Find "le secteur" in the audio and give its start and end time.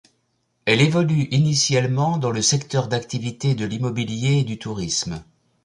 2.31-2.87